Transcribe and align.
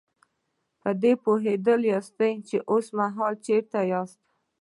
په 0.81 0.89
دې 1.01 1.13
به 1.15 1.21
پوهېدلي 1.23 1.87
ياستئ 1.93 2.33
چې 2.47 2.57
اوسمهال 2.71 3.33
چېرته 3.45 3.79
ياستئ. 3.93 4.25